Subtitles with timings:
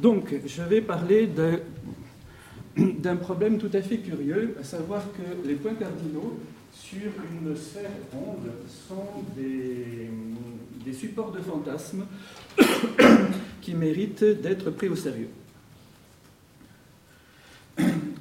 [0.00, 1.28] Donc, je vais parler
[2.76, 6.38] d'un problème tout à fait curieux, à savoir que les points cardinaux
[6.72, 8.50] sur une sphère ronde
[8.88, 12.06] sont des, supports de fantasmes
[13.60, 15.28] qui méritent d'être pris au sérieux.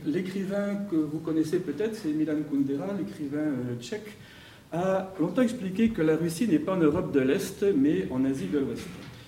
[0.05, 4.17] L'écrivain que vous connaissez peut-être, c'est Milan Kundera, l'écrivain euh, tchèque,
[4.71, 8.47] a longtemps expliqué que la Russie n'est pas en Europe de l'Est, mais en Asie
[8.47, 8.87] de l'Ouest.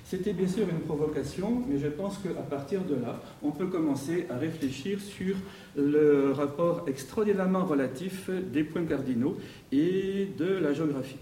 [0.09, 4.25] C'était bien sûr une provocation, mais je pense qu'à partir de là, on peut commencer
[4.31, 5.35] à réfléchir sur
[5.77, 9.37] le rapport extraordinairement relatif des points cardinaux
[9.71, 11.19] et de la géographie.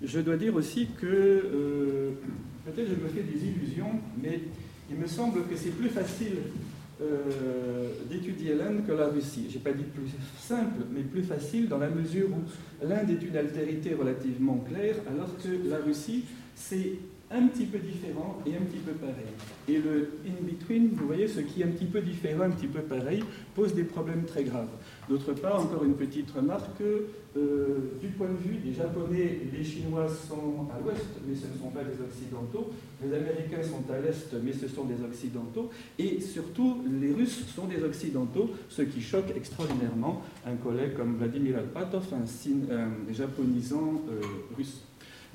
[0.00, 2.10] Je dois dire aussi que, euh,
[2.66, 4.42] peut-être je me fais des illusions, mais
[4.88, 6.36] il me semble que c'est plus facile
[7.02, 9.46] euh, d'étudier l'Inde que la Russie.
[9.48, 10.06] Je n'ai pas dit plus
[10.38, 15.36] simple, mais plus facile dans la mesure où l'Inde est une altérité relativement claire, alors
[15.36, 16.92] que la Russie, c'est
[17.32, 19.14] un petit peu différent et un petit peu pareil.
[19.68, 22.80] Et le in-between, vous voyez, ce qui est un petit peu différent, un petit peu
[22.80, 23.22] pareil,
[23.54, 24.68] pose des problèmes très graves.
[25.08, 30.08] D'autre part, encore une petite remarque, euh, du point de vue des Japonais, les Chinois
[30.08, 32.72] sont à l'ouest, mais ce ne sont pas des Occidentaux.
[33.00, 35.70] Les Américains sont à l'est, mais ce sont des Occidentaux.
[36.00, 41.58] Et surtout, les Russes sont des Occidentaux, ce qui choque extraordinairement un collègue comme Vladimir
[41.58, 44.20] Alpatov, un, japonisant euh,
[44.56, 44.82] russe.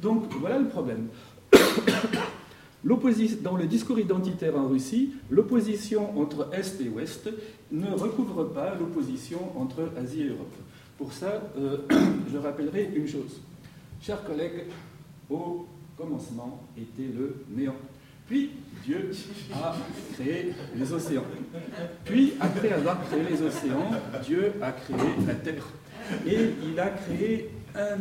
[0.01, 1.07] Donc voilà le problème
[3.41, 7.29] dans le discours identitaire en Russie, l'opposition entre Est et Ouest
[7.71, 10.53] ne recouvre pas l'opposition entre Asie et Europe.
[10.97, 11.77] Pour ça, euh,
[12.31, 13.41] je rappellerai une chose.
[14.01, 14.65] Chers collègues,
[15.29, 15.65] au
[15.97, 17.75] commencement était le néant.
[18.27, 18.51] Puis
[18.83, 19.11] Dieu
[19.53, 19.75] a
[20.13, 21.25] créé les océans.
[22.05, 23.91] Puis, après avoir créé les océans,
[24.23, 25.67] Dieu a créé la terre.
[26.25, 27.97] Et il a créé un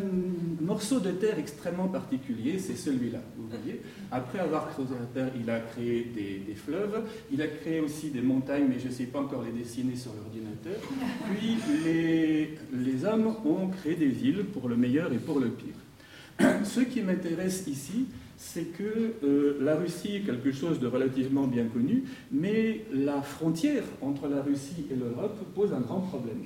[0.65, 3.81] morceau de terre extrêmement particulier, c'est celui-là, vous voyez.
[4.11, 8.23] Après avoir creusé la terre, il a créé des, fleuves, il a créé aussi des
[8.23, 10.81] montagnes, mais je ne sais pas encore les dessiner sur l'ordinateur.
[11.35, 15.75] Puis les, hommes ont créé des villes pour le meilleur et pour le pire.
[16.65, 18.07] Ce qui m'intéresse ici,
[18.37, 23.85] c'est que euh, la Russie est quelque chose de relativement bien connu, mais la frontière
[24.01, 26.45] entre la Russie et l'Europe pose un grand problème.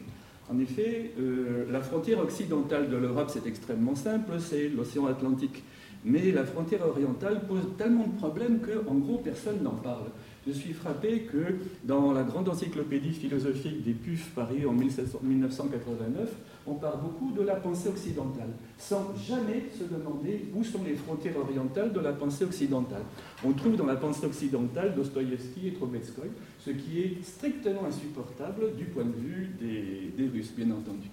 [0.50, 5.62] En effet, euh, la frontière occidentale de l'Europe, c'est extrêmement simple, c'est l'océan Atlantique.
[6.04, 10.06] Mais la frontière orientale pose tellement de problèmes qu'en gros, personne n'en parle.
[10.47, 16.31] Je suis frappé que dans la grande encyclopédie philosophique des PUF Paris en 1989,
[16.68, 21.38] on parle beaucoup de la pensée occidentale, sans jamais se demander où sont les frontières
[21.38, 23.02] orientales de la pensée occidentale.
[23.44, 26.28] On trouve dans la pensée occidentale Dostoïevski et Trubetskoy,
[26.58, 31.08] ce qui est strictement insupportable du point de vue des, des Russes, bien entendu.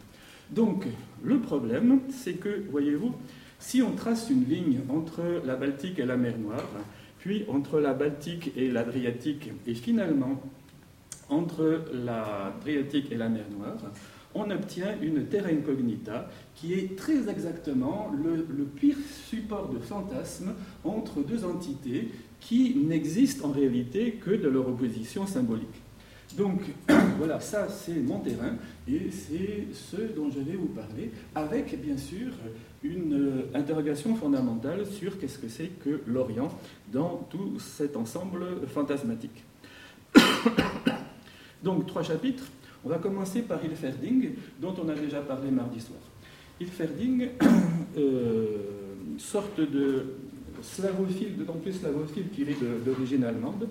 [0.51, 0.85] Donc,
[1.23, 3.13] le problème, c'est que, voyez-vous,
[3.59, 6.67] si on trace une ligne entre la Baltique et la mer Noire,
[7.19, 10.41] puis entre la Baltique et l'Adriatique, et finalement
[11.29, 13.77] entre l'Adriatique et la mer Noire,
[14.35, 18.97] on obtient une terra incognita qui est très exactement le, pire
[19.29, 20.53] support de fantasme
[20.83, 22.09] entre deux entités
[22.41, 25.81] qui n'existent en réalité que de leur opposition symbolique.
[26.37, 26.61] Donc
[27.17, 28.55] voilà, ça c'est mon terrain
[28.87, 32.33] et c'est ce dont je vais vous parler, avec bien sûr
[32.83, 36.49] une euh, interrogation fondamentale sur qu'est-ce que c'est que l'Orient
[36.91, 39.43] dans tout cet ensemble fantasmatique.
[41.63, 42.43] Donc trois chapitres.
[42.85, 45.99] On va commencer par Ilferding, dont on a déjà parlé mardi soir.
[46.61, 47.29] Ilferding,
[47.97, 48.45] euh,
[49.17, 50.13] sorte de
[50.61, 53.67] slavophile, d'autant plus slavophile qu'il est d'origine allemande,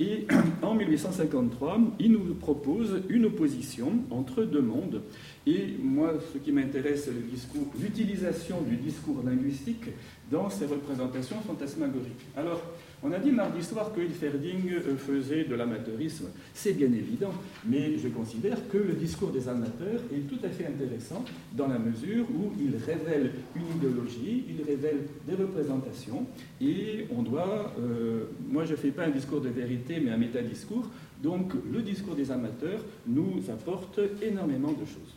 [0.00, 0.26] et
[0.62, 5.02] en 1853, il nous propose une opposition entre deux mondes.
[5.46, 9.86] Et moi, ce qui m'intéresse, c'est l'utilisation du discours linguistique
[10.30, 12.26] dans ses représentations fantasmagoriques.
[12.36, 12.62] Alors,
[13.02, 16.26] on a dit mardi soir que Hilferding euh, faisait de l'amateurisme.
[16.52, 17.32] C'est bien évident,
[17.64, 21.78] mais je considère que le discours des amateurs est tout à fait intéressant dans la
[21.78, 26.26] mesure où il révèle une idéologie, il révèle des représentations,
[26.60, 27.72] et on doit.
[27.78, 30.88] Euh, moi, je ne fais pas un discours de vérité, mais un métadiscours.
[31.22, 35.14] Donc, le discours des amateurs nous apporte énormément de choses.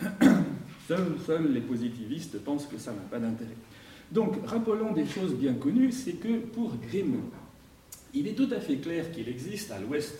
[0.88, 3.56] seuls les positivistes pensent que ça n'a pas d'intérêt.
[4.12, 7.20] Donc, rappelons des choses bien connues, c'est que pour Grimm,
[8.14, 10.14] il est tout à fait clair qu'il existe à l'ouest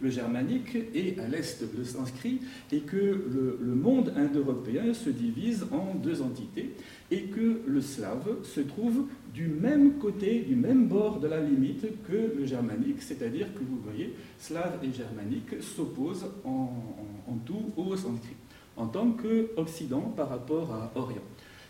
[0.00, 2.40] le germanique et à l'est le sanskrit,
[2.72, 6.74] et que le, monde indo-européen se divise en deux entités,
[7.10, 11.86] et que le slave se trouve du même côté, du même bord de la limite
[12.08, 16.72] que le germanique, c'est-à-dire que vous voyez, slave et germanique s'opposent en,
[17.28, 18.36] en tout au sanskrit,
[18.76, 21.22] en tant qu'Occident par rapport à Orient.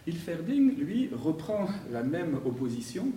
[0.06, 3.08] Ilferding, lui, reprend la même opposition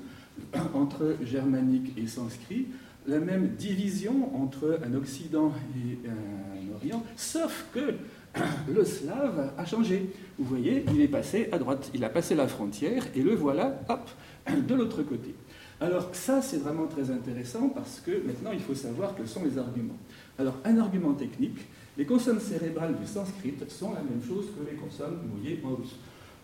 [0.73, 2.67] entre germanique et sanskrit
[3.07, 7.95] la même division entre un Occident et un Orient, sauf que
[8.73, 10.09] le slave a changé.
[10.37, 13.79] Vous voyez, il est passé à droite, il a passé la frontière, et le voilà,
[13.89, 14.09] hop,
[14.67, 15.33] de l'autre côté.
[15.79, 19.57] Alors ça, c'est vraiment très intéressant parce que maintenant, il faut savoir quels sont les
[19.57, 19.97] arguments.
[20.37, 21.59] Alors, un argument technique,
[21.97, 25.95] les consonnes cérébrales du sanskrit sont la même chose que les consonnes mouillées en russe.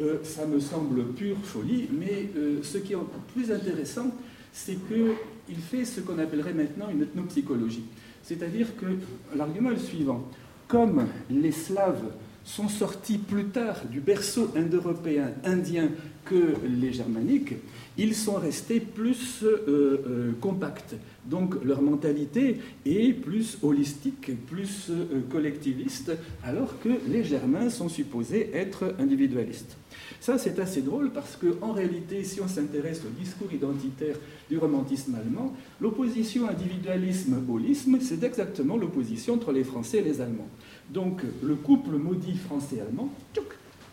[0.02, 4.08] Euh, ça me semble pure folie, mais euh, ce qui est encore plus intéressant,
[4.52, 7.84] c'est qu'il fait ce qu'on appellerait maintenant une ethnopsychologie.
[8.24, 8.86] C'est-à-dire que
[9.36, 10.28] l'argument est le suivant.
[10.68, 12.06] Comme les Slaves
[12.44, 15.90] sont sortis plus tard du berceau indo-européen indien
[16.26, 17.54] que les germaniques,
[17.98, 20.96] ils sont restés plus euh, compacts.
[21.26, 24.92] Donc leur mentalité est plus holistique, plus
[25.32, 26.12] collectiviste,
[26.44, 29.78] alors que les Germains sont supposés être individualistes.
[30.20, 34.16] Ça, c'est assez drôle parce qu'en réalité, si on s'intéresse au discours identitaire
[34.50, 40.50] du romantisme allemand, l'opposition individualisme-holisme, c'est exactement l'opposition entre les Français et les Allemands.
[40.90, 43.10] Donc le couple maudit français-allemand,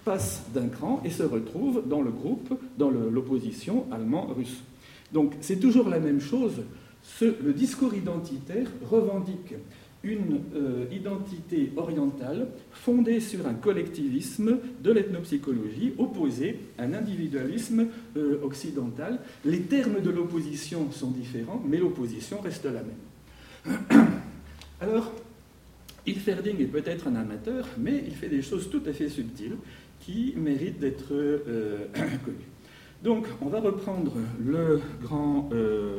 [0.05, 4.63] passe d'un cran et se retrouve dans le groupe, dans l'opposition allemand-russe.
[5.13, 6.63] Donc c'est toujours la même chose.
[7.21, 9.55] le discours identitaire revendique
[10.03, 18.41] une euh, identité orientale fondée sur un collectivisme de l'ethnopsychologie opposé à un individualisme euh,
[18.43, 19.21] occidental.
[19.45, 23.79] Les termes de l'opposition sont différents, mais l'opposition reste la même.
[24.81, 25.13] Alors,
[26.07, 29.57] Hilferding est peut-être un amateur, mais il fait des choses tout à fait subtiles
[30.01, 31.85] qui mérite d'être euh,
[32.25, 32.39] connu.
[33.05, 34.13] Donc, on va reprendre
[34.43, 35.51] le grand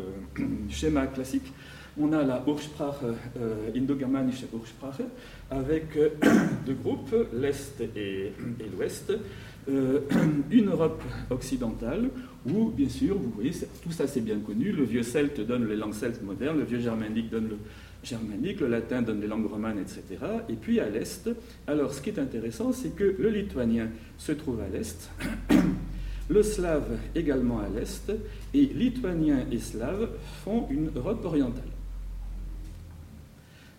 [0.70, 1.54] schéma classique.
[2.00, 3.04] On a la Ursprache,
[3.38, 5.06] euh, indo-germanische Ursprache,
[5.50, 5.88] avec
[6.66, 8.32] deux groupes, l'Est et,
[8.76, 9.14] l'Ouest,
[9.68, 12.10] une Europe occidentale,
[12.50, 13.52] où, bien sûr, vous voyez,
[13.84, 16.80] tout ça c'est bien connu, le vieux celte donne les langues celtes modernes, le vieux
[16.80, 17.58] germanique donne le,
[18.04, 20.04] germanique, le latin donne les langues romanes, etc.
[20.50, 21.30] Et puis à l'est,
[21.68, 25.10] alors ce qui est intéressant, c'est que le lituanien se trouve à l'est,
[26.30, 28.12] le slave également à l'est,
[28.54, 30.10] et lituanien et slave
[30.44, 31.64] font une Europe orientale.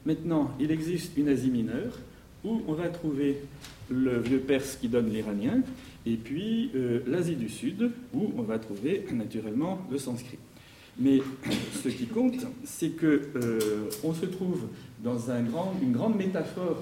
[0.04, 1.99] Maintenant, il existe une Asie mineure
[2.44, 3.38] où on va trouver
[3.90, 5.62] le vieux perse qui donne l'iranien,
[6.06, 10.38] et puis euh, l'Asie du Sud où on va trouver naturellement le sanskrit.
[10.99, 11.20] Mais
[11.82, 14.62] ce qui compte, c'est qu'on euh, se trouve
[15.02, 16.78] dans une grande métaphore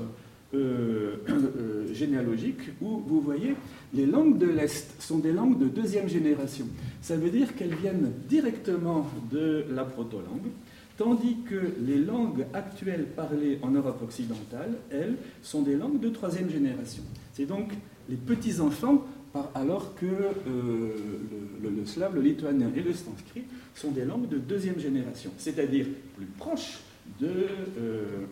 [0.53, 3.55] euh, euh, généalogique où vous voyez
[3.95, 6.67] les langues de l'Est sont des langues de deuxième génération.
[7.01, 10.51] Ça veut dire qu'elles viennent directement de la proto-langue,
[11.01, 16.51] tandis que les langues actuelles parlées en Europe occidentale, elles, sont des langues de troisième
[16.51, 17.03] génération.
[17.33, 17.71] C'est donc
[18.11, 19.07] les petits-enfants
[19.55, 20.91] alors que euh,
[21.63, 23.45] le, slave, le lituanien et le sanskrit
[23.75, 25.87] sont des langues de deuxième génération, c'est-à-dire
[26.19, 26.81] plus proches
[27.19, 28.27] de, euh,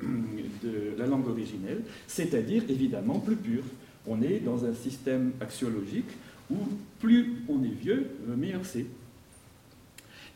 [0.63, 3.65] de, la langue originelle, c'est-à-dire évidemment plus pures.
[4.07, 6.11] On est dans un système axiologique
[6.51, 6.59] où
[7.01, 8.85] plus on est vieux, meilleur c'est.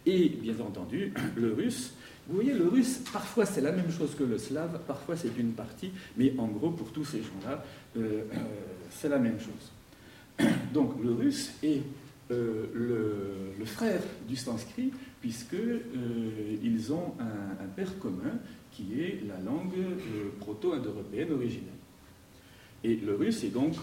[0.07, 1.95] Et bien entendu, le russe,
[2.29, 5.53] vous voyez, le russe, parfois c'est la même chose que le slave, parfois c'est une
[5.53, 7.65] partie, mais en gros, pour tous ces gens-là,
[7.97, 8.23] euh,
[8.91, 10.49] c'est la même chose.
[10.73, 11.83] Donc le russe est
[12.33, 12.67] euh,
[13.59, 14.91] le, frère du sanskrit,
[15.21, 15.57] puisqu'ils
[15.97, 18.39] euh, ont un, père commun
[18.73, 21.69] qui est la langue euh, proto-indo-européenne originelle.
[22.83, 23.75] Et le russe est donc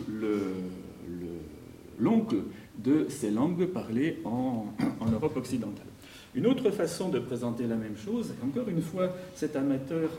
[1.98, 2.38] l'oncle
[2.78, 4.68] de ces langues parlées en,
[5.12, 5.88] Europe occidentale.
[6.36, 10.10] Une autre façon de présenter la même chose, encore une fois, cet amateur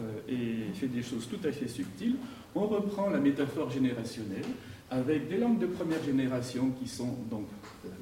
[0.74, 2.16] fait des choses tout à fait subtiles,
[2.54, 4.44] on reprend la métaphore générationnelle,
[4.90, 7.46] avec des langues de première génération qui sont donc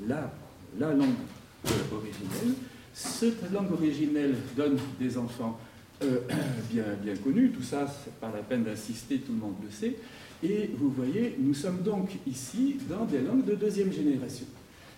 [0.07, 0.33] la,
[0.79, 1.09] la langue
[1.67, 2.55] euh, originelle.
[2.95, 5.59] Cette langue originelle donne des enfants
[6.03, 6.21] euh,
[6.73, 9.97] bien, bien connus, tout ça, c'est pas la peine d'insister, tout le monde le sait.
[10.43, 14.47] Et vous voyez, nous sommes donc ici dans des langues de deuxième génération.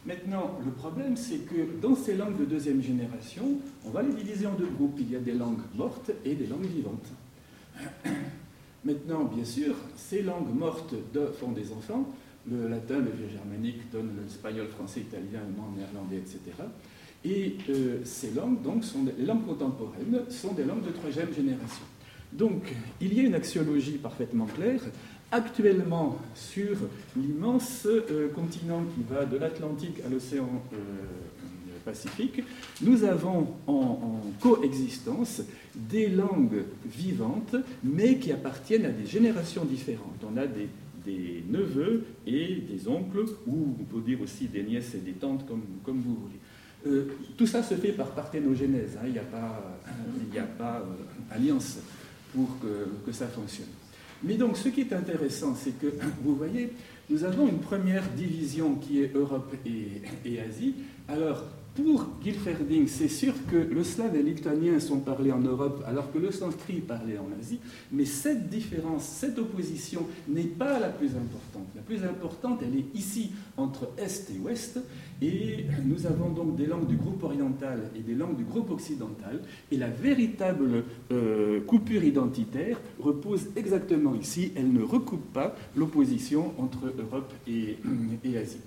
[0.07, 4.47] Maintenant, le problème, c'est que dans ces langues de deuxième génération, on va les diviser
[4.47, 4.97] en deux groupes.
[4.99, 7.09] Il y a des langues mortes et des langues vivantes.
[8.85, 10.95] Maintenant, bien sûr, ces langues mortes
[11.39, 12.09] font des enfants.
[12.51, 16.41] Le latin, le vieux germanique donne l'espagnol, français, italien, allemand, néerlandais, etc.
[17.23, 21.85] Et euh, ces langues, donc, sont les langues contemporaines, sont des langues de troisième génération.
[22.33, 24.81] Donc, il y a une axiologie parfaitement claire.
[25.33, 26.77] Actuellement, sur
[27.17, 30.77] l'immense euh, continent qui va de l'Atlantique à l'océan euh,
[31.85, 32.43] Pacifique,
[32.83, 35.43] nous avons en, coexistence
[35.75, 40.21] des langues vivantes, mais qui appartiennent à des générations différentes.
[40.31, 40.69] On a des,
[41.49, 45.63] neveux et des oncles, ou on peut dire aussi des nièces et des tantes, comme,
[45.85, 47.07] comme vous voulez.
[47.37, 49.07] tout ça se fait par parthénogénèse, hein.
[49.07, 50.87] il n'y a pas, a pas
[51.31, 51.79] alliance
[52.35, 53.67] pour que, ça fonctionne.
[54.23, 55.87] Mais donc, ce qui est intéressant, c'est que,
[56.23, 56.73] vous voyez,
[57.09, 60.75] nous avons une première division qui est Europe et, Asie.
[61.09, 66.13] Alors, pour Gilferding, c'est sûr que le slave et lituanien sont parlés en Europe alors
[66.13, 67.61] que le sanskrit est parlé en Asie,
[67.93, 71.69] mais cette différence, cette opposition n'est pas la plus importante.
[71.77, 74.81] La plus importante, elle est ici, entre Est et Ouest,
[75.23, 79.41] et nous avons donc des langues du groupe oriental et des langues du groupe occidental,
[79.71, 86.93] et la véritable euh, coupure identitaire repose exactement ici, elle ne recoupe pas l'opposition entre
[86.99, 87.77] Europe et
[88.37, 88.61] Asie.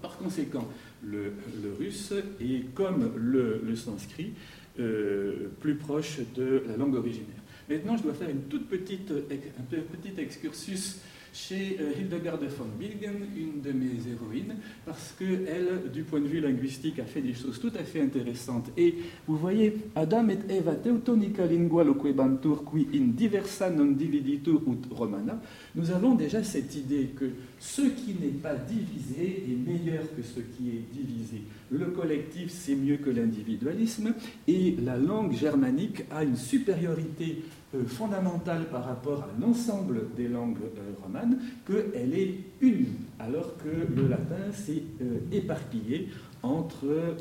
[0.00, 0.66] Par conséquent,
[1.02, 1.32] le,
[1.78, 4.32] russe est, comme le, sanskrit,
[4.78, 7.42] euh, plus proche de la langue originaire.
[7.68, 11.00] Maintenant, je dois faire une toute petite, un petit excursus
[11.32, 16.40] chez euh, Hildegard von Bingen, une de mes héroïnes, parce qu'elle, du point de vue
[16.40, 18.70] linguistique, a fait des choses tout à fait intéressantes.
[18.76, 24.94] Et vous voyez, Adam et Eva teutonica lingua loquebantur qui in diversa non dividitur ut
[24.94, 25.40] romana,
[25.74, 27.30] nous avons déjà cette idée que
[27.62, 31.42] ce qui n'est pas divisé est meilleur que ce qui est divisé.
[31.70, 34.14] Le collectif, c'est mieux que l'individualisme,
[34.48, 37.44] et la langue germanique a une supériorité
[37.76, 42.86] euh, fondamentale par rapport à l'ensemble des langues euh, romanes qu'elle est une,
[43.20, 46.08] alors que le latin s'est euh, éparpillé
[46.42, 47.14] entre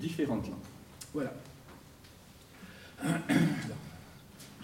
[0.00, 0.58] différentes langues.
[1.14, 1.32] Voilà.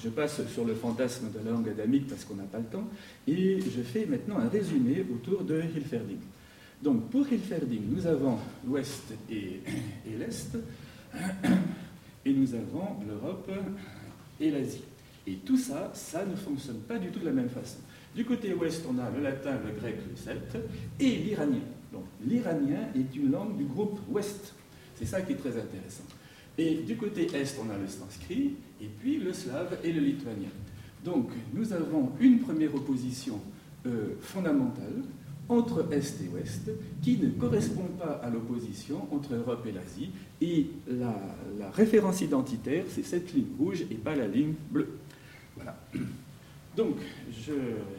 [0.03, 2.89] Je passe sur le fantasme de la langue adamique parce qu'on n'a pas le temps,
[3.29, 6.19] et je fais maintenant un résumé autour de Hilferding.
[6.83, 9.61] Donc pour Hilferding, nous avons l'Ouest et,
[10.07, 10.57] et l'Est,
[12.25, 13.51] et nous avons l'Europe
[14.41, 14.83] et l'Asie.
[15.27, 17.79] Et tout ça, ça ne fonctionne pas du tout de la même façon.
[18.15, 20.57] Du côté ouest, on a le latin, le grec, le celte,
[20.99, 21.61] et l'iranien.
[21.93, 24.53] Donc l'iranien est une langue du groupe ouest.
[24.97, 26.05] C'est ça qui est très intéressant.
[26.59, 30.51] Et du côté est, on a le sanskrit, et puis le slave et le lituanien.
[31.05, 33.41] Donc nous avons une première opposition
[33.87, 35.03] euh, fondamentale
[35.49, 36.71] entre Est et Ouest,
[37.03, 40.11] qui ne correspond pas à l'opposition entre Europe et l'Asie.
[40.41, 41.15] Et la,
[41.73, 44.99] référence identitaire, c'est cette ligne rouge et pas la ligne bleue.
[45.57, 45.77] Voilà.
[46.77, 46.97] Donc,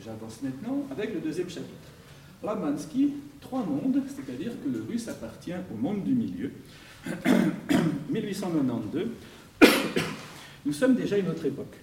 [0.04, 1.74] j'avance maintenant avec le deuxième chapitre.
[2.44, 6.52] Lamansky, trois mondes, c'est-à-dire que le russe appartient au monde du milieu.
[8.10, 9.08] 1892,
[10.65, 11.75] nous sommes déjà à une autre époque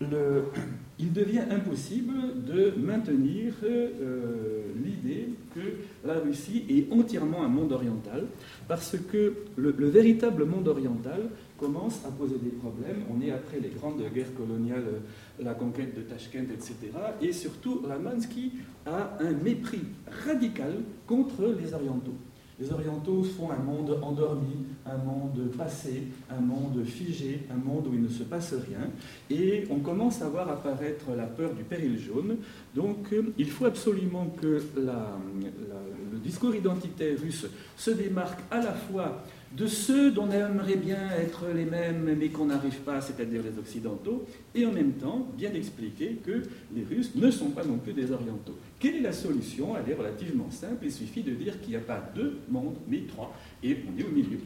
[0.98, 5.60] il devient impossible de maintenir euh, l'idée que
[6.06, 8.24] la Russie est entièrement un monde oriental,
[8.66, 13.02] parce que le, véritable monde oriental commence à poser des problèmes.
[13.10, 15.02] On est après les grandes guerres coloniales,
[15.38, 16.76] la conquête de Tashkent, etc.
[17.20, 18.52] Et surtout, Ramansky
[18.86, 19.82] a un mépris
[20.26, 22.14] radical contre les orientaux.
[22.60, 27.94] Les orientaux font un monde endormi, un monde passé, un monde figé, un monde où
[27.94, 28.90] il ne se passe rien.
[29.30, 32.36] Et on commence à voir apparaître la peur du péril jaune.
[32.74, 37.46] Donc il faut absolument que le discours identitaire russe
[37.78, 42.28] se démarque à la fois de ceux dont on aimerait bien être les mêmes mais
[42.28, 46.42] qu'on n'arrive pas, c'est-à-dire les Occidentaux, et en même temps bien expliquer que
[46.74, 48.56] les Russes ne sont pas non plus des Orientaux.
[48.78, 49.76] Quelle est la solution?
[49.76, 53.02] Elle est relativement simple, il suffit de dire qu'il n'y a pas deux mondes, mais
[53.08, 54.38] trois, et on est au milieu.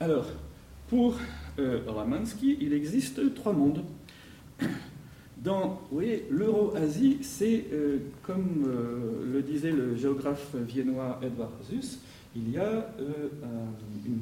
[0.00, 0.26] Alors,
[0.88, 1.16] pour
[1.58, 3.84] euh, Ramansky, il existe trois mondes.
[5.42, 5.80] Dans
[6.30, 11.98] l'Euro-Asie, c'est, euh, comme euh, le disait le géographe viennois Edward Zus,
[12.36, 13.28] il y a euh,
[14.06, 14.20] une,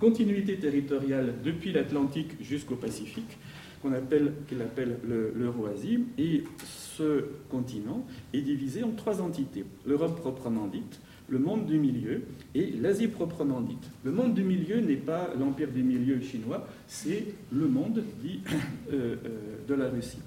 [0.00, 3.38] continuité territoriale depuis l'Atlantique jusqu'au Pacifique,
[3.82, 9.66] qu'on appelle, qu'il appelle l'Euro-Asie, et ce continent est divisé en trois entités.
[9.86, 12.22] L'Europe proprement dite, le monde du milieu
[12.54, 13.84] et l'Asie proprement dite.
[14.02, 18.40] Le monde du milieu n'est pas l'empire du milieu chinois, c'est le monde dit
[18.90, 20.18] de la Russie.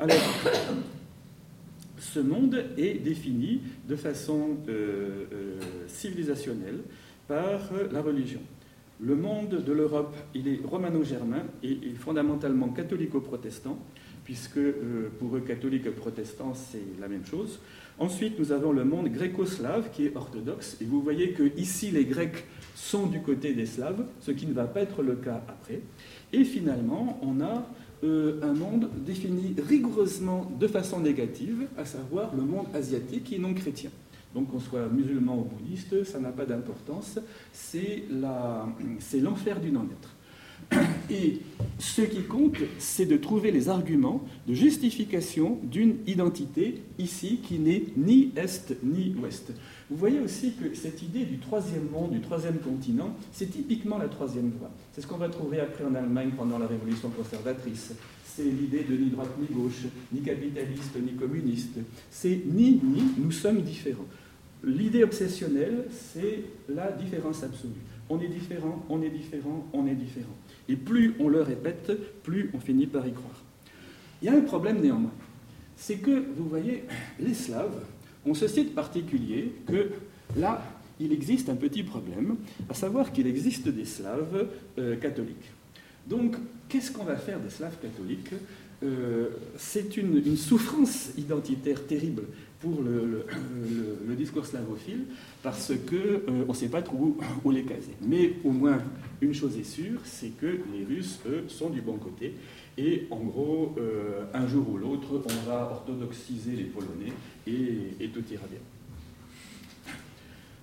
[0.00, 0.16] Alors,
[1.98, 6.78] ce monde est défini de façon euh, euh, civilisationnelle
[7.26, 7.58] par
[7.90, 8.38] la religion.
[9.00, 13.76] Le monde de l'Europe, il est romano-germain et, fondamentalement catholico-protestant,
[14.24, 17.58] puisque euh, pour eux, catholiques et protestants, c'est la même chose.
[17.98, 22.04] Ensuite, nous avons le monde gréco-slave qui est orthodoxe, et vous voyez que ici, les
[22.04, 22.44] Grecs
[22.76, 25.80] sont du côté des Slaves, ce qui ne va pas être le cas après.
[26.32, 27.66] Et finalement, on a
[28.04, 33.38] euh, un monde défini rigoureusement de façon négative, à savoir le monde asiatique qui est
[33.38, 33.90] non chrétien.
[34.34, 37.18] Donc qu'on soit musulman ou bouddhiste, ça n'a pas d'importance,
[37.52, 40.14] c'est l'enfer du non-être.
[41.10, 41.40] Et
[41.78, 47.84] Ce qui compte, c'est de trouver les arguments de justification d'une identité ici qui n'est
[47.96, 49.52] ni Est ni Ouest.
[49.88, 54.08] Vous voyez aussi que cette idée du troisième monde, du troisième continent, c'est typiquement la
[54.08, 54.70] troisième voie.
[54.92, 57.92] C'est ce qu'on va trouver après en Allemagne pendant la Révolution conservatrice.
[58.24, 61.78] C'est l'idée de ni droite ni gauche, ni capitaliste ni communiste.
[62.10, 64.06] C'est ni ni, nous sommes différents.
[64.64, 67.82] L'idée obsessionnelle, c'est la différence absolue.
[68.10, 70.34] On est différent, on est différent, on est différent.
[70.68, 73.42] Et plus on le répète, plus on finit par y croire.
[74.20, 75.12] Il y a un problème néanmoins.
[75.76, 76.84] C'est que, vous voyez,
[77.20, 77.84] les Slaves
[78.26, 79.90] ont ceci de particulier que
[80.36, 80.62] là,
[81.00, 82.36] il existe un petit problème,
[82.68, 84.48] à savoir qu'il existe des Slaves
[84.78, 85.52] euh, catholiques.
[86.08, 86.36] Donc,
[86.68, 88.32] qu'est-ce qu'on va faire des Slaves catholiques?
[88.82, 92.24] Euh, C'est une, souffrance identitaire terrible
[92.60, 95.04] pour le, discours slavophile,
[95.42, 97.94] parce qu'on euh, on ne sait pas trop où, les caser.
[98.02, 98.78] Mais au moins,
[99.20, 102.34] une chose est sûre, c'est que les Russes, eux, sont du bon côté.
[102.76, 107.12] Et en gros, euh, un jour ou l'autre, on va orthodoxiser les Polonais
[107.46, 108.60] et, et tout ira bien.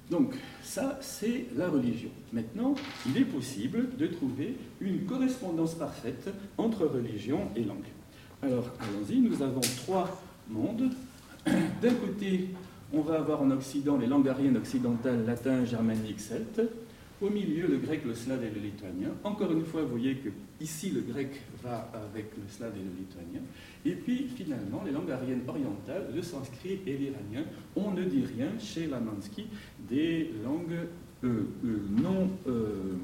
[0.09, 2.09] Donc, ça, c'est la religion.
[2.31, 2.75] Maintenant,
[3.07, 7.87] il est possible de trouver une correspondance parfaite entre religion et langue.
[8.41, 10.91] Alors, allons-y, nous avons trois mondes
[11.81, 12.49] d'un côté,
[12.93, 16.61] on va avoir en Occident les langues ariennes occidentales, latin, germanique, celte.
[17.21, 19.09] Au milieu, le grec, le slave et le lituanien.
[19.23, 22.99] Encore une fois, vous voyez que ici, le grec va avec le slave et le
[22.99, 23.39] lituanien.
[23.85, 27.45] Et puis, finalement, les langues ariennes orientales, le sanskrit et l'iranien.
[27.75, 29.47] On ne dit rien chez Lamansky
[29.89, 30.87] des langues
[31.23, 32.95] euh, euh, non euh,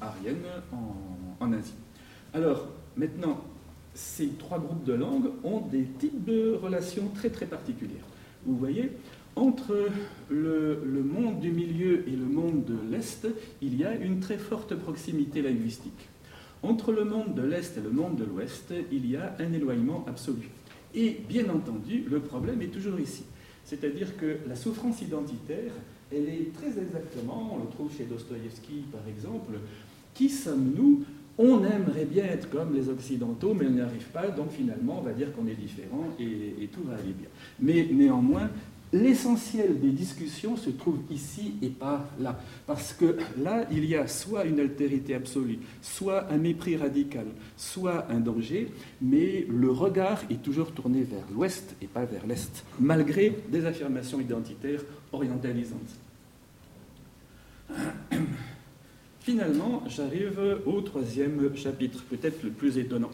[0.00, 1.74] ariennes en, en Asie.
[2.32, 3.40] Alors, maintenant,
[3.94, 8.04] ces trois groupes de langues ont des types de relations très très particulières.
[8.44, 8.90] Vous voyez,
[9.36, 9.88] entre
[10.30, 13.26] le, monde du milieu et le monde de l'Est,
[13.62, 16.08] il y a une très forte proximité linguistique.
[16.62, 20.04] Entre le monde de l'Est et le monde de l'Ouest, il y a un éloignement
[20.08, 20.48] absolu.
[20.94, 23.24] Et bien entendu, le problème est toujours ici.
[23.64, 25.72] C'est-à-dire que la souffrance identitaire,
[26.12, 29.54] elle est très exactement, on le trouve chez Dostoïevski par exemple,
[30.12, 31.04] qui sommes-nous
[31.38, 35.02] on aimerait bien être comme les Occidentaux, mais on n'y arrive pas, donc finalement, on
[35.02, 37.28] va dire qu'on est différent et, tout va aller bien.
[37.60, 38.50] Mais néanmoins,
[38.92, 42.38] l'essentiel des discussions se trouve ici et pas là.
[42.66, 48.06] Parce que là, il y a soit une altérité absolue, soit un mépris radical, soit
[48.10, 53.36] un danger, mais le regard est toujours tourné vers l'ouest et pas vers l'est, malgré
[53.48, 55.98] des affirmations identitaires orientalisantes.
[59.24, 63.10] Finalement, j'arrive au troisième chapitre, peut-être le plus étonnant.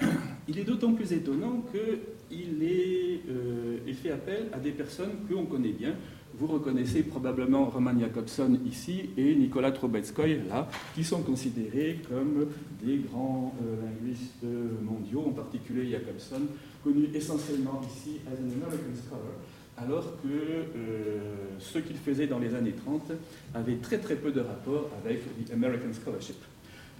[0.48, 5.74] Il est d'autant plus étonnant qu'il euh, fait appel à des personnes que l'on connaît
[5.78, 5.92] bien.
[6.38, 12.46] Vous reconnaissez probablement Roman Jakobson ici et Nicolas Trubetskoy là, qui sont considérés comme
[12.82, 14.46] des grands euh, linguistes
[14.82, 16.46] mondiaux, en particulier Jakobson,
[16.82, 19.34] connu essentiellement ici as an American scholar
[19.76, 21.18] alors que euh,
[21.58, 23.12] ce qu'il faisait dans les années 30
[23.54, 26.36] avait très très peu de rapport avec l'American Scholarship.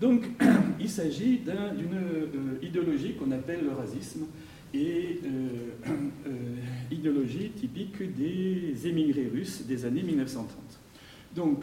[0.01, 0.25] Donc
[0.81, 4.27] il s'agit d'une euh, idéologie qu'on appelle le racisme
[4.75, 5.91] et euh,
[6.91, 10.51] idéologie typique des émigrés russes des années 1930.
[11.35, 11.63] Donc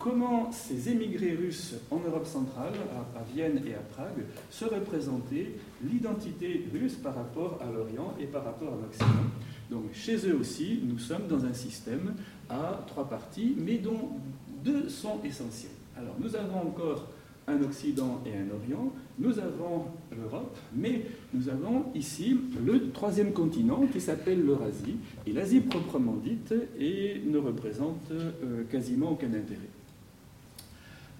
[0.00, 2.72] comment ces émigrés russes en Europe centrale,
[3.14, 5.52] à, Vienne et à Prague, se représentaient
[5.84, 9.30] l'identité russe par rapport à l'Orient et par rapport à l'Occident
[9.70, 12.14] donc chez eux aussi, nous sommes dans un système
[12.48, 14.10] à trois parties, mais dont
[14.64, 15.70] deux sont essentiels.
[15.96, 17.06] Alors nous avons encore
[17.46, 19.86] un Occident et un Orient, nous avons
[20.16, 26.52] l'Europe, mais nous avons ici le troisième continent qui s'appelle l'Eurasie, et l'Asie proprement dite
[26.78, 29.69] et ne représente euh, quasiment aucun intérêt.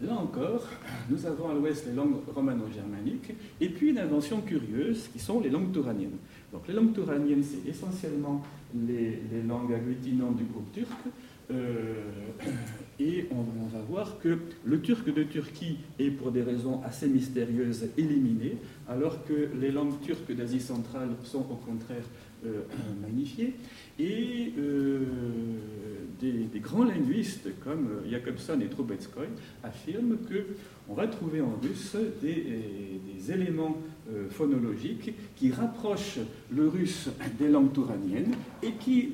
[0.02, 0.66] Là encore,
[1.10, 5.50] nous avons à l'ouest les langues romano-germaniques, et puis une invention curieuse qui sont les
[5.50, 6.16] langues touraniennes.
[6.52, 8.42] Donc les langues touraniennes, c'est essentiellement
[8.74, 10.88] les, langues agglutinantes du groupe turc.
[11.50, 11.94] Euh,
[12.98, 13.42] et on,
[13.76, 18.56] va voir que le turc de Turquie est pour des raisons assez mystérieuses éliminé,
[18.88, 22.04] alors que les langues turques d'Asie centrale sont au contraire
[22.46, 22.62] euh,
[23.02, 23.54] magnifiées.
[23.98, 25.00] Et euh,
[26.20, 29.26] des, grands linguistes comme Jakobson et Trubetskoy
[29.62, 33.78] affirment qu'on va trouver en russe des éléments
[34.12, 36.18] euh, phonologique qui rapproche
[36.50, 39.12] le russe des langues touraniennes et qui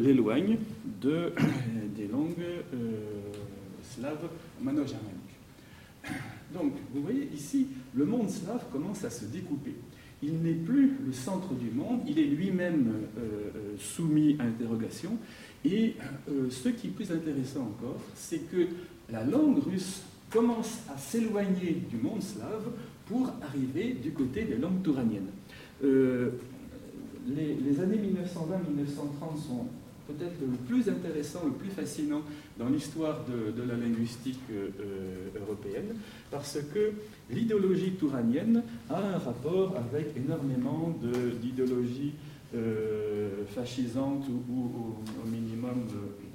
[0.00, 0.58] l'éloigne
[1.00, 1.32] de,
[1.96, 2.34] des langues
[2.74, 2.90] euh,
[3.82, 4.28] slaves
[4.60, 5.10] mano-germaniques.
[6.52, 9.76] Donc, vous voyez ici, le monde slave commence à se découper.
[10.24, 15.18] Il n'est plus le centre du monde, il est lui-même euh, soumis à interrogation.
[15.64, 15.96] Et
[16.50, 18.66] ce qui est plus intéressant encore, c'est que
[19.10, 22.70] la langue russe commence à s'éloigner du monde slave
[23.06, 25.30] pour arriver du côté des langues touraniennes.
[25.82, 26.30] Euh,
[27.28, 29.66] les, années 1920-1930 sont
[30.06, 32.22] peut-être le plus intéressant, le plus fascinant
[32.58, 35.94] dans l'histoire de, la linguistique euh, euh, européenne,
[36.30, 36.92] parce que
[37.30, 40.94] l'idéologie touranienne a un rapport avec énormément
[41.40, 42.12] d'idéologies
[42.54, 45.86] euh, fascisantes ou, au, minimum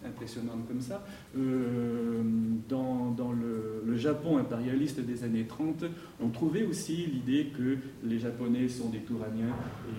[0.05, 1.05] impressionnantes comme ça.
[1.35, 5.83] dans, le, Japon impérialiste des années 30,
[6.21, 9.53] on trouvait aussi l'idée que les Japonais sont des Touraniens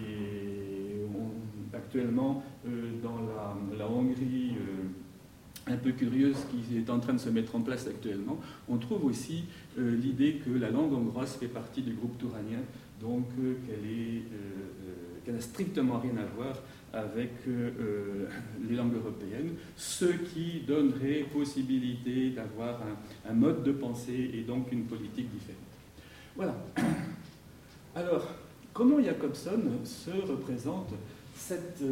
[0.08, 0.49] et
[1.90, 3.18] actuellement euh, dans
[3.76, 7.88] la, Hongrie euh, un peu curieuse qui est en train de se mettre en place
[7.88, 9.44] actuellement, on trouve aussi
[9.76, 12.60] euh, l'idée que la langue hongroise fait partie du groupe touranien,
[13.00, 13.24] donc
[15.24, 16.54] qu'elle n'a strictement rien à voir
[16.92, 22.80] avec les langues européennes, ce qui donnerait possibilité d'avoir
[23.28, 25.60] un, mode de pensée et donc une politique différente.
[26.36, 26.54] Voilà.
[27.94, 28.26] Alors,
[28.74, 30.92] comment Jacobson se représente
[31.40, 31.82] cette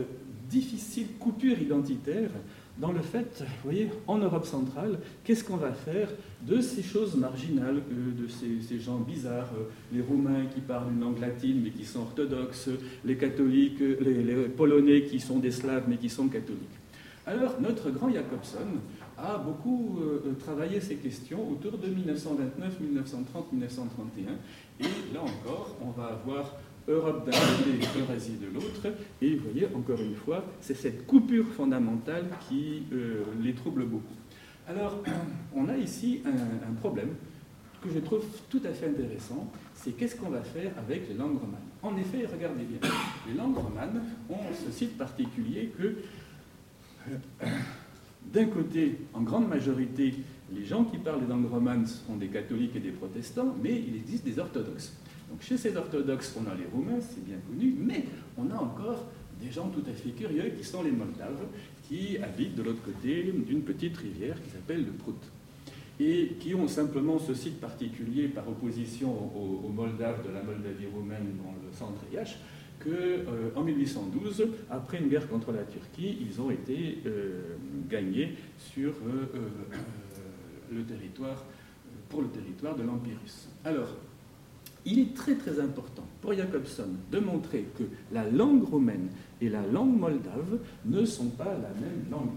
[0.49, 2.31] difficile coupure identitaire
[2.79, 6.09] dans le fait, vous voyez, en Europe centrale, qu'est-ce qu'on va faire
[6.43, 11.01] de ces choses marginales, euh, de ces, gens bizarres, euh, les Roumains qui parlent une
[11.01, 12.71] langue latine mais qui sont orthodoxes,
[13.05, 16.69] les catholiques, les, Polonais qui sont des Slaves mais qui sont catholiques.
[17.27, 18.79] Alors, notre grand Jacobson
[19.19, 24.33] a beaucoup euh, travaillé ces questions autour de 1929, 1930, 1931,
[24.81, 26.55] et là encore, on va avoir
[26.89, 28.95] Europe d'un côté, Eurasie de l'autre.
[29.21, 34.15] Et vous voyez, encore une fois, c'est cette coupure fondamentale qui euh, les trouble beaucoup.
[34.67, 35.03] Alors,
[35.55, 37.11] on a ici un, problème
[37.83, 41.39] que je trouve tout à fait intéressant, c'est qu'est-ce qu'on va faire avec les langues
[41.39, 41.61] romanes.
[41.83, 42.91] En effet, regardez bien,
[43.29, 45.95] les langues romanes ont ce site particulier que,
[47.09, 47.47] euh,
[48.33, 50.15] d'un côté, en grande majorité,
[50.53, 53.95] les gens qui parlent les langues romanes sont des catholiques et des protestants, mais il
[53.95, 54.95] existe des orthodoxes.
[55.31, 58.05] Donc chez ces orthodoxes, on a les Roumains, c'est bien connu, mais
[58.37, 59.07] on a encore
[59.41, 61.47] des gens tout à fait curieux qui sont les Moldaves,
[61.89, 65.21] qui habitent de l'autre côté d'une petite rivière qui s'appelle le Prout,
[66.01, 71.37] et qui ont simplement ce site particulier par opposition aux, Moldaves de la Moldavie roumaine
[71.43, 72.37] dans le centre IH,
[72.81, 77.57] qu'en 1812, après une guerre contre la Turquie, ils ont été euh,
[77.89, 79.49] gagnés sur euh, euh,
[80.73, 81.45] le territoire,
[82.09, 83.49] pour le territoire de l'Empire russe.
[83.65, 83.89] Alors,
[84.85, 89.09] il est très très important pour Jacobson de montrer que la langue romaine
[89.41, 92.31] et la langue moldave ne sont pas la même langue.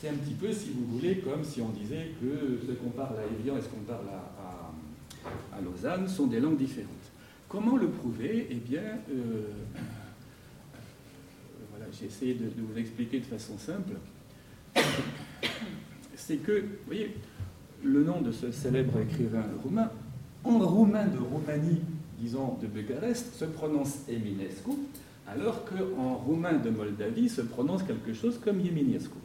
[0.00, 3.16] C'est un petit peu, si vous voulez, comme si on disait que ce qu'on parle
[3.18, 6.88] à Evian et ce qu'on parle à, Lausanne sont des langues différentes.
[7.48, 8.46] Comment le prouver?
[8.50, 9.42] Eh bien, euh,
[11.70, 13.94] voilà, j'ai essayé de, de, vous expliquer de façon simple.
[16.14, 17.16] C'est que, vous voyez,
[17.82, 19.90] le nom de ce célèbre écrivain roumain,
[20.44, 21.80] en roumain de Roumanie,
[22.18, 24.70] disons de Bucarest, se prononce Eminescu,
[25.26, 29.18] alors qu'en roumain de Moldavie se prononce quelque chose comme Yeminescu.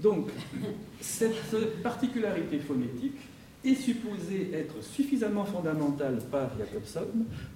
[0.00, 0.30] Donc,
[1.00, 3.16] cette particularité phonétique
[3.64, 7.06] est supposée être suffisamment fondamentale par Jacobson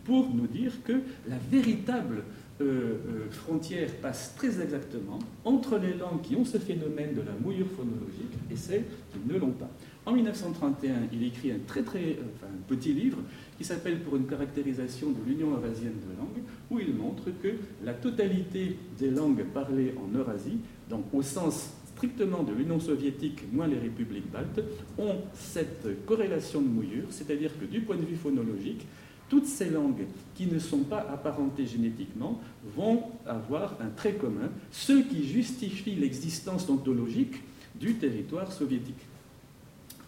[0.05, 2.23] pour nous dire que la véritable
[2.61, 7.33] euh, euh, frontière passe très exactement entre les langues qui ont ce phénomène de la
[7.43, 9.69] mouillure phonologique et celles qui ne l'ont pas.
[10.07, 13.19] En 1931, il écrit un très très euh, petit livre
[13.59, 17.93] qui s'appelle Pour une caractérisation de l'Union eurasienne de langues, où il montre que la
[17.93, 23.81] totalité des langues parlées en Eurasie, donc au sens strictement de l'Union soviétique moins les
[23.81, 24.61] républiques baltes,
[24.97, 28.87] ont cette corrélation de mouillure, c'est-à-dire que du point de vue phonologique,
[29.29, 32.41] toutes ces langues qui ne sont pas apparentées génétiquement
[32.77, 37.43] vont avoir un trait commun, ce qui justifie l'existence ontologique
[37.75, 39.03] du territoire soviétique.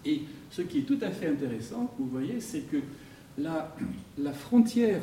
[0.09, 2.79] Et ce qui est tout à fait intéressant, vous voyez, c'est que
[3.37, 3.75] la,
[4.33, 5.03] frontière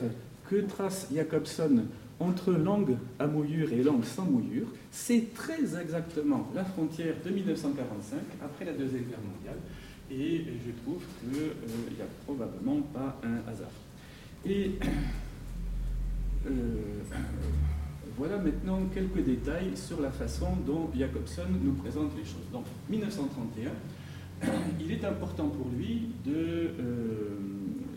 [0.50, 1.84] que trace Jacobson
[2.20, 8.18] entre langue à mouillure et langue sans mouillure, c'est très exactement la frontière de 1945,
[8.44, 9.60] après la Deuxième Guerre mondiale,
[10.10, 13.70] et je trouve qu'il euh, n'y a probablement pas un hasard.
[14.44, 14.72] Et
[16.48, 16.52] euh,
[18.18, 22.50] voilà maintenant quelques détails sur la façon dont Jacobson nous présente les choses.
[22.52, 23.72] Donc, 1931,
[24.80, 26.70] il est important pour lui euh,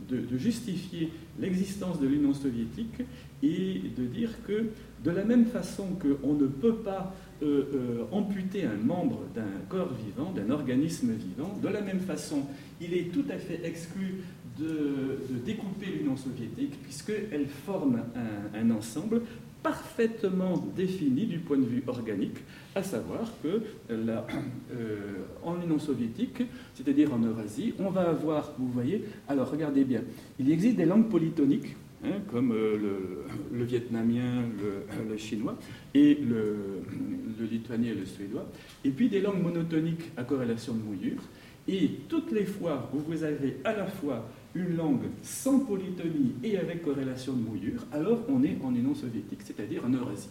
[0.09, 3.03] de, justifier l'existence de l'Union soviétique
[3.42, 4.66] et de dire que
[5.05, 9.92] de la même façon qu'on ne peut pas euh, euh, amputer un membre d'un corps
[9.92, 12.46] vivant, d'un organisme vivant, de la même façon,
[12.81, 14.22] il est tout à fait exclu
[14.59, 18.01] de, découper l'Union soviétique, puisqu'elle forme
[18.55, 19.22] un, ensemble
[19.62, 22.38] parfaitement défini du point de vue organique,
[22.75, 24.27] à savoir que la,
[24.73, 26.42] euh, en Union soviétique,
[26.75, 30.03] c'est-à-dire en Eurasie, on va avoir, vous voyez, alors regardez bien,
[30.38, 34.44] il existe des langues polytoniques, hein, comme euh, le, vietnamien,
[35.09, 35.57] le, chinois,
[35.94, 36.83] et le,
[37.38, 38.47] le lituanien et le suédois,
[38.85, 41.23] et puis des langues monotoniques à corrélation de mouillure,
[41.66, 46.59] et toutes les fois où vous avez à la fois une langue sans polytonie et
[46.59, 50.29] avec corrélation de mouillure, alors on est en Union soviétique, c'est-à-dire en Eurasie.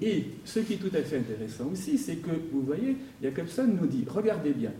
[0.00, 3.86] Et ce qui est tout à fait intéressant aussi, c'est que, vous voyez, Jacobson nous
[3.86, 4.72] dit, regardez bien,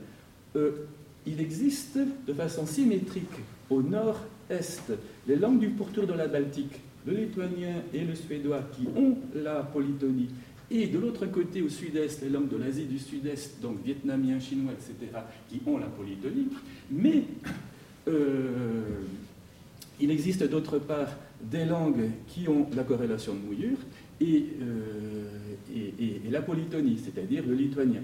[0.56, 0.86] euh,
[1.26, 3.26] il existe de façon symétrique
[3.70, 4.92] au nord-est
[5.26, 9.62] les langues du pourtour de la Baltique, le lituanien et le suédois, qui ont la
[9.62, 10.28] polytonie,
[10.70, 14.72] et de l'autre côté, au sud-est, les langues de l'Asie du sud-est, donc vietnamien, chinois,
[14.72, 16.48] etc., qui ont la polytonie,
[16.90, 17.22] mais
[18.08, 18.82] euh,
[20.00, 21.08] il existe d'autre part
[21.42, 23.78] des langues qui ont la corrélation de mouillure
[24.20, 28.02] et, euh, la polytonie, c'est-à-dire le lituanien.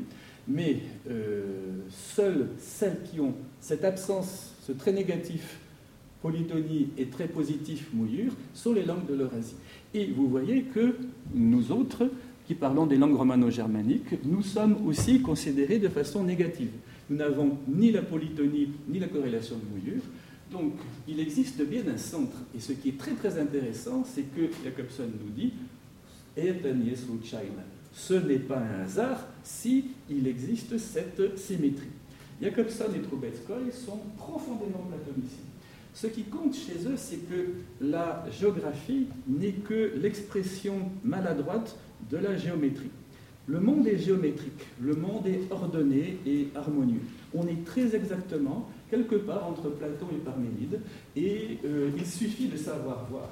[0.49, 1.43] Mais euh,
[1.91, 5.59] seules celles qui ont cette absence, ce trait négatif
[6.21, 9.57] polytonie et très positif mouillure sont les langues de l'Eurasie.
[9.95, 10.97] Et vous voyez que
[11.35, 12.09] nous autres,
[12.47, 16.71] qui parlons des langues romano-germaniques, nous sommes aussi considérés de façon négative.
[17.13, 20.03] Nous n'avons ni la polytonie ni la corrélation de mouillure.
[20.51, 20.73] Donc,
[21.07, 22.39] il existe bien un centre.
[22.57, 25.53] Et ce qui est très très intéressant, c'est que Jacobson nous dit
[27.93, 31.91] ce n'est pas un hasard si il existe cette symétrie.
[32.41, 35.45] Jacobson et Trubetskoy sont profondément platoniciens.
[35.93, 37.51] Ce qui compte chez eux, c'est que
[37.83, 41.77] la géographie n'est que l'expression maladroite
[42.11, 42.89] de la géométrie.
[43.47, 47.01] Le monde est géométrique, le monde est ordonné et harmonieux.
[47.35, 50.81] On est très exactement quelque part entre Platon et Parménide,
[51.17, 53.29] et euh, il suffit de savoir voir.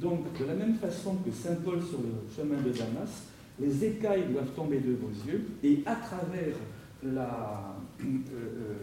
[0.00, 3.24] Donc, de la même façon que Saint Paul sur le chemin de Damas,
[3.60, 6.56] les écailles doivent tomber de vos yeux, et à travers
[7.04, 8.74] la, euh, euh,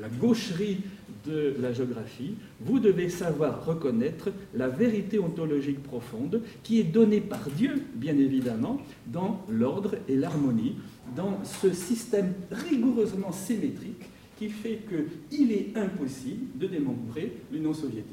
[0.00, 0.82] la gaucherie
[1.26, 7.50] de la géographie, vous devez savoir reconnaître la vérité ontologique profonde qui est donnée par
[7.50, 10.76] Dieu, bien évidemment, dans l'ordre et l'harmonie,
[11.14, 14.04] dans ce système rigoureusement symétrique
[14.38, 14.80] qui fait
[15.28, 18.12] qu'il est impossible de démembrer l'Union soviétique.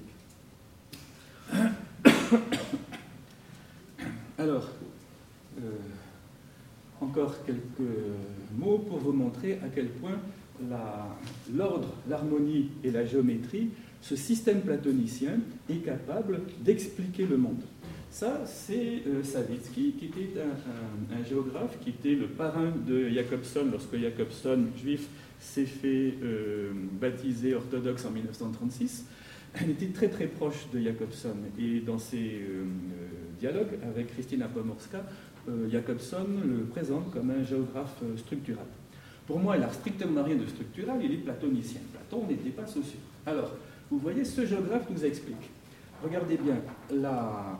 [4.37, 4.69] Alors,
[5.59, 5.69] euh,
[7.01, 7.89] encore quelques
[8.57, 10.17] mots pour vous montrer à quel point
[11.53, 13.69] l'ordre, l'harmonie et la géométrie,
[14.01, 15.39] ce système platonicien
[15.69, 17.63] est capable d'expliquer le monde.
[18.13, 23.97] Ça, c'est euh, Savitsky, qui était un, géographe, qui était le parrain de Jacobson lorsque
[23.97, 25.07] Jacobson, juif,
[25.39, 29.07] s'est fait euh, baptiser orthodoxe en 1936.
[29.63, 32.65] Il était très très proche de Jacobson et dans ses euh,
[33.39, 35.03] dialogues avec Christina Pomorska,
[35.69, 38.65] Jacobson le présente comme un géographe structural.
[39.27, 41.81] Pour moi, n'a strictement rien de structural, il est platonicien.
[41.91, 42.99] Platon n'était pas sociaux.
[43.25, 43.51] Alors,
[43.89, 45.49] vous voyez, ce géographe nous explique.
[46.03, 46.57] Regardez bien,
[46.91, 47.59] la,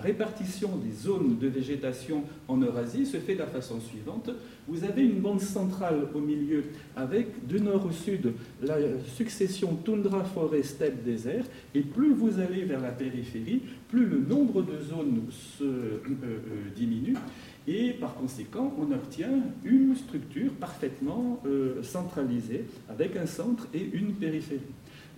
[0.00, 4.30] répartition des zones de végétation en Eurasie se fait de la façon suivante.
[4.68, 8.76] Vous avez une bande centrale au milieu avec, de nord au sud, la
[9.16, 11.44] succession toundra, forêt, steppe, désert.
[11.74, 16.38] Et plus vous allez vers la périphérie, plus le nombre de zones se euh, euh,
[16.76, 17.16] diminue.
[17.68, 24.14] Et par conséquent, on obtient une structure parfaitement euh, centralisée avec un centre et une
[24.14, 24.62] périphérie.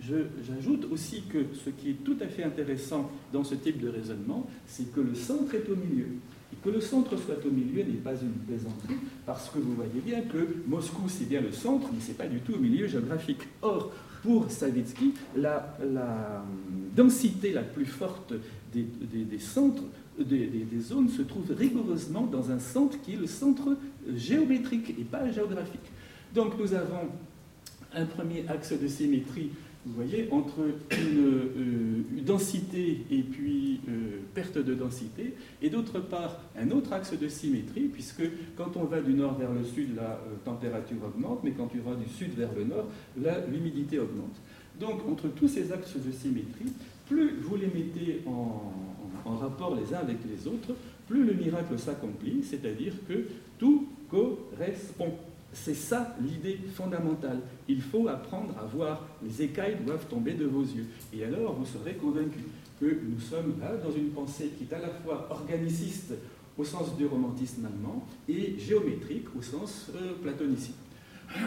[0.01, 4.47] J'ajoute aussi que ce qui est tout à fait intéressant dans ce type de raisonnement,
[4.67, 6.07] c'est que le centre est au milieu.
[6.51, 10.01] Et que le centre soit au milieu n'est pas une plaisanterie, parce que vous voyez
[10.05, 12.85] bien que Moscou, c'est bien le centre, mais ce n'est pas du tout au milieu
[12.85, 13.47] géographique.
[13.61, 15.75] Or, pour Savitsky, la,
[16.95, 18.33] densité la plus forte
[18.73, 19.83] des centres
[20.19, 23.77] des, zones se trouvent rigoureusement dans un centre qui est le centre
[24.15, 25.81] géométrique et pas géographique.
[26.33, 27.09] Donc nous avons
[27.93, 29.51] un premier axe de symétrie,
[29.85, 30.59] vous voyez, entre
[30.91, 37.17] une, euh, densité et puis euh, perte de densité, et d'autre part un autre axe
[37.17, 38.23] de symétrie, puisque
[38.55, 41.79] quand on va du nord vers le sud, la euh, température augmente, mais quand tu
[41.79, 42.87] vas du sud vers le nord,
[43.51, 44.35] l'humidité augmente.
[44.79, 46.71] Donc entre tous ces axes de symétrie,
[47.07, 48.71] plus vous les mettez en,
[49.25, 50.75] en rapport les uns avec les autres,
[51.07, 53.25] plus le miracle s'accomplit, c'est-à-dire que
[53.57, 55.13] tout correspond.
[55.53, 57.41] C'est ça l'idée fondamentale.
[57.67, 60.87] Il faut apprendre à voir, les écailles doivent tomber de vos yeux.
[61.13, 62.39] Et alors vous serez convaincu
[62.79, 66.13] que nous sommes là dans une pensée qui est à la fois organiciste
[66.57, 70.75] au sens du romantisme allemand et géométrique au sens euh, platonicien.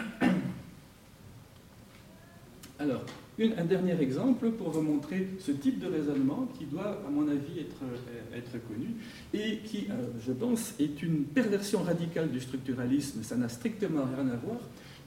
[2.79, 3.05] Alors,
[3.43, 7.59] un dernier exemple pour vous montrer ce type de raisonnement qui doit, à mon avis,
[7.59, 8.87] être, euh, connu
[9.33, 13.23] et qui, euh, je pense, est une perversion radicale du structuralisme.
[13.23, 14.59] Ça n'a strictement rien à voir.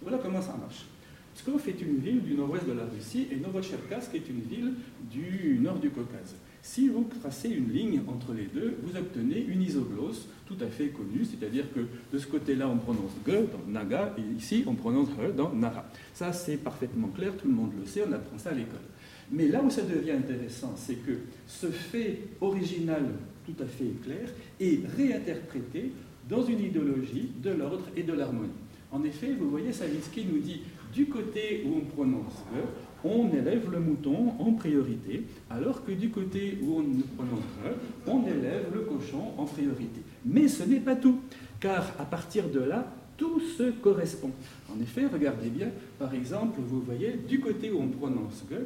[0.03, 0.85] Voilà comment ça marche.
[1.35, 4.75] Pskov est une ville du nord-ouest de la Russie et Novocherkassk est une ville
[5.11, 6.35] du nord du Caucase.
[6.63, 10.89] Si vous tracez une ligne entre les deux, vous obtenez une isoglosse tout à fait
[10.89, 11.81] connue, c'est-à-dire que
[12.13, 15.85] de ce côté-là, on prononce ge dans naga, et ici, on prononce re dans nara.
[16.15, 18.81] Ça, c'est parfaitement clair, tout le monde le sait, on apprend ça à l'école.
[19.31, 21.13] Mais là où ça devient intéressant, c'est que
[21.47, 23.05] ce fait original
[23.45, 24.29] tout à fait clair
[24.61, 25.93] est réinterprété
[26.29, 28.51] dans une idéologie de l'ordre et de l'harmonie.
[28.91, 30.63] En effet, vous voyez, Savinsky nous dit
[30.95, 32.61] du côté où on prononce ge,
[33.05, 37.75] on élève le mouton en priorité, alors que du côté où on re,
[38.07, 40.01] on élève le cochon en priorité.
[40.25, 41.21] Mais ce n'est pas tout,
[41.61, 42.87] car à partir de là,
[43.19, 44.31] tout se correspond.
[44.73, 48.57] En effet, regardez bien, par exemple, vous voyez, du côté où on prononce ge,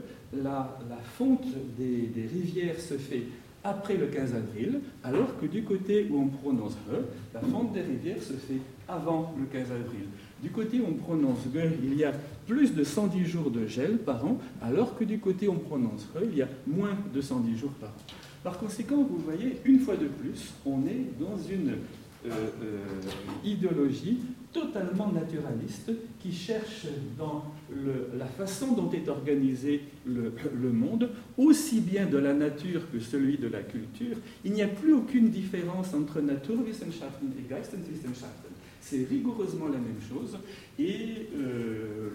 [0.42, 0.79] la,
[1.16, 1.47] fonte
[1.79, 3.23] des, rivières se fait
[3.64, 7.01] après le 15 avril, alors que du côté où on prononce re,
[7.33, 10.07] la fonte des rivières se fait avant le 15 avril.
[10.43, 12.13] Du côté où on prononce ge, il y a
[12.47, 16.09] plus de 110 jours de gel par an, alors que du côté où on prononce
[16.15, 18.03] re, il y a moins de 110 jours par an.
[18.43, 21.75] Par conséquent, vous voyez, une fois de plus, on est dans une
[22.25, 22.79] euh, euh,
[23.45, 24.19] idéologie
[24.53, 26.87] totalement naturaliste qui cherche
[27.19, 27.45] dans
[28.17, 33.39] la façon dont est organisé le, le, monde, aussi bien de la nature que celui
[33.39, 34.17] de la culture.
[34.45, 38.52] Il n'y a plus aucune différence entre Naturwissenschaften et Geisteswissenschaften
[38.83, 40.37] c'est rigoureusement la même chose.
[40.79, 42.11] Et euh,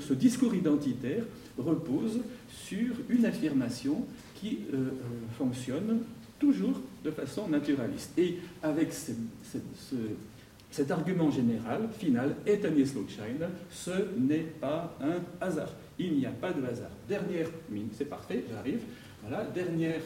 [0.00, 1.22] ce discours identitaire
[1.56, 2.20] repose
[2.50, 4.88] sur une affirmation qui euh, euh,
[5.38, 6.00] fonctionne
[6.38, 8.18] toujours de façon naturaliste.
[8.18, 8.92] Et avec
[10.70, 15.72] cet argument général, final, et Sluckschein, ce n'est pas un hasard.
[15.98, 16.90] Il n'y a pas de hasard.
[17.08, 18.80] Dernière mine, c'est parfait, j'arrive.
[19.22, 20.02] Voilà, dernière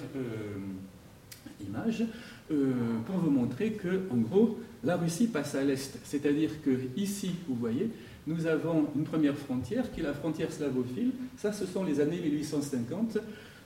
[1.61, 2.05] image
[2.49, 5.99] pour vous montrer que, en gros, la Russie passe à l'est.
[6.05, 7.91] C'est-à-dire que ici, vous voyez,
[8.27, 11.13] nous avons une première frontière qui est la frontière slavophile.
[11.37, 13.19] Ça, ce sont les années 1850.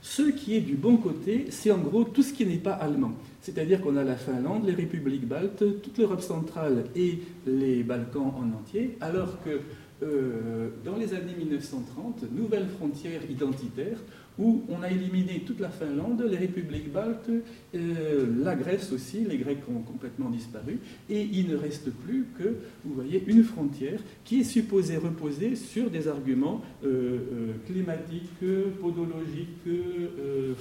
[0.02, 3.12] Ce qui est du bon côté, c'est en gros tout ce qui n'est pas allemand.
[3.40, 8.58] C'est-à-dire qu'on a la Finlande, les républiques baltes, toute l'Europe centrale et les Balkans en
[8.58, 9.60] entier, alors que
[10.02, 13.98] euh, dans les années 1930, nouvelle frontière identitaire
[14.38, 17.30] où on a éliminé toute la Finlande, les républiques baltes,
[17.74, 22.56] euh, la Grèce aussi, les Grecs ont complètement disparu, et il ne reste plus que,
[22.84, 28.40] vous voyez, une frontière qui est supposée reposer sur des arguments euh, euh, climatiques,
[28.80, 29.48] podologiques,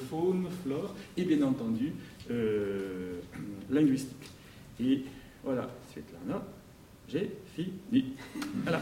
[0.10, 1.92] faune, flore, et bien entendu
[3.70, 4.32] linguistiques.
[4.80, 5.02] Et
[5.44, 6.46] voilà, Svetlana,
[7.08, 8.14] j'ai fini.
[8.64, 8.82] Voilà.